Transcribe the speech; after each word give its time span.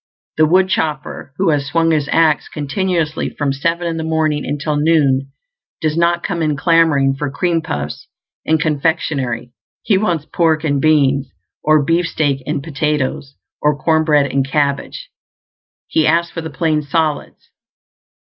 The 0.37 0.47
woodchopper, 0.47 1.31
who 1.37 1.49
has 1.51 1.67
swung 1.67 1.91
his 1.91 2.09
axe 2.11 2.47
continuously 2.49 3.29
from 3.29 3.53
seven 3.53 3.85
in 3.85 3.97
the 3.97 4.03
morning 4.03 4.47
until 4.47 4.75
noon 4.75 5.31
does 5.79 5.95
not 5.95 6.23
come 6.23 6.41
in 6.41 6.57
clamoring 6.57 7.13
for 7.13 7.29
cream 7.29 7.61
puffs 7.61 8.07
and 8.43 8.59
confectionery; 8.59 9.51
he 9.83 9.99
wants 9.99 10.25
pork 10.25 10.63
and 10.63 10.81
beans, 10.81 11.31
or 11.63 11.83
beefsteak 11.85 12.41
and 12.47 12.63
potatoes, 12.63 13.35
or 13.61 13.77
corn 13.77 14.03
bread 14.03 14.31
and 14.31 14.47
cabbage; 14.49 15.11
he 15.85 16.07
asks 16.07 16.31
for 16.31 16.41
the 16.41 16.49
plain 16.49 16.81
solids. 16.81 17.51